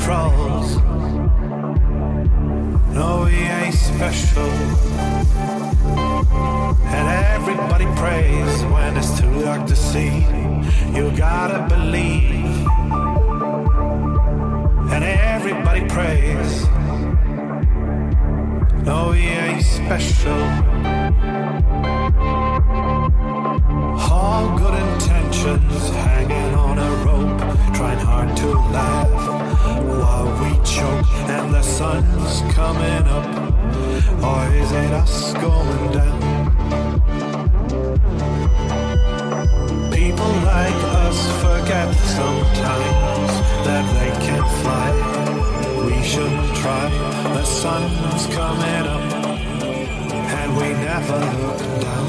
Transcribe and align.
crawls. 0.00 0.76
No, 2.94 3.24
we 3.24 3.34
ain't 3.34 3.74
special. 3.74 4.50
And 6.96 7.06
everybody 7.34 7.86
prays 7.96 8.64
when 8.72 8.96
it's 8.96 9.18
too 9.20 9.42
dark 9.42 9.66
to 9.66 9.76
see. 9.76 10.26
You 10.94 11.10
gotta 11.16 11.66
believe. 11.74 12.66
And 14.92 15.04
everybody 15.04 15.82
prays. 15.88 16.66
No, 18.84 19.10
we 19.10 19.18
ain't 19.18 19.62
special. 19.62 20.42
All 24.10 24.58
good 24.58 24.74
intentions 24.86 25.90
hanging 25.90 26.54
on 26.54 26.78
a 26.78 26.90
rope, 27.04 27.38
trying 27.74 27.98
hard 27.98 28.36
to 28.36 28.48
laugh 28.74 29.07
sun's 31.88 32.54
coming 32.54 33.04
up. 33.16 33.26
Or 34.30 34.42
is 34.62 34.70
it 34.72 34.92
us 35.02 35.32
going 35.44 35.86
down? 35.98 36.20
People 39.98 40.32
like 40.54 40.80
us 41.06 41.18
forget 41.42 41.88
sometimes 42.18 43.32
that 43.66 43.84
they 43.96 44.12
can 44.26 44.44
fly. 44.60 44.88
We 45.86 45.96
shouldn't 46.10 46.52
try. 46.62 46.86
The 47.36 47.44
sun's 47.44 48.24
coming 48.38 48.84
up, 48.96 49.06
and 50.38 50.48
we 50.58 50.68
never 50.88 51.18
look 51.42 51.60
down. 51.86 52.08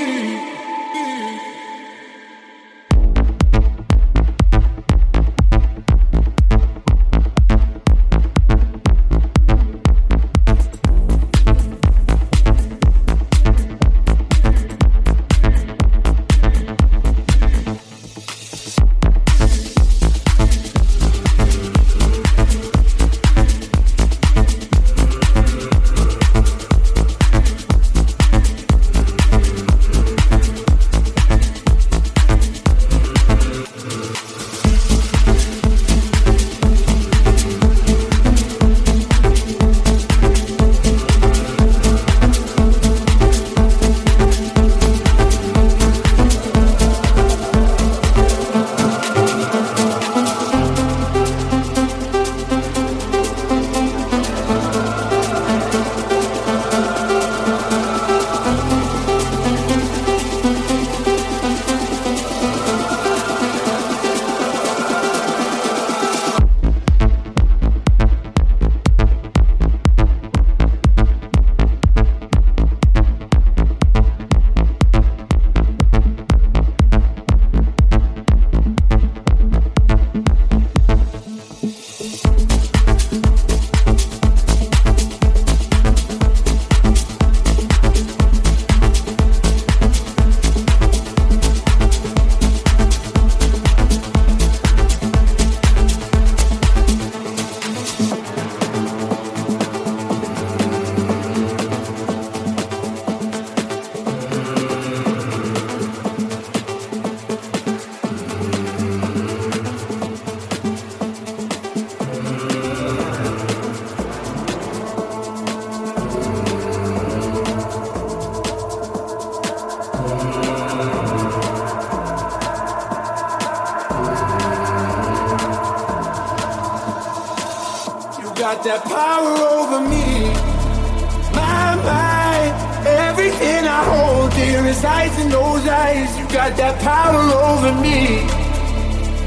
Those 135.31 135.65
eyes. 135.67 136.17
You 136.19 136.27
got 136.27 136.55
that 136.57 136.75
power 136.81 137.25
over 137.49 137.73
me. 137.81 138.27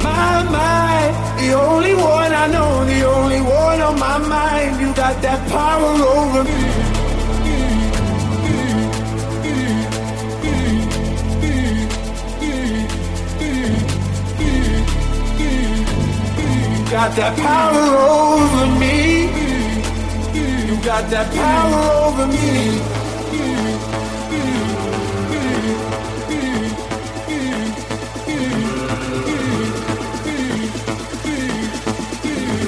My 0.02 0.42
mind, 0.44 1.14
the 1.40 1.54
only 1.54 1.94
one 1.94 2.32
I 2.32 2.46
know, 2.46 2.84
the 2.84 3.00
only 3.06 3.40
one 3.40 3.80
on 3.80 3.98
my 3.98 4.18
mind. 4.18 4.80
You 4.80 4.94
got 4.94 5.20
that 5.22 5.40
power 5.48 5.92
over 6.16 6.44
me. 6.44 6.60
You 16.78 16.90
got 16.90 17.16
that 17.16 17.34
power 17.38 17.86
over 18.12 18.66
me. 18.78 19.24
You 20.68 20.76
got 20.84 21.10
that 21.10 21.28
power 21.34 21.82
over 22.06 22.26
me. 22.26 22.93